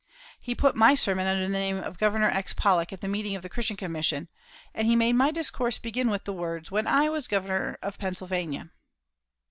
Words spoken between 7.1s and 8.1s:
Governor of